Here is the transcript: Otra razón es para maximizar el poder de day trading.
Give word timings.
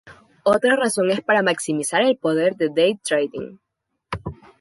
Otra 0.45 0.75
razón 0.75 1.11
es 1.11 1.21
para 1.21 1.43
maximizar 1.43 2.01
el 2.01 2.17
poder 2.17 2.55
de 2.55 2.71
day 2.75 2.95
trading. 3.07 3.59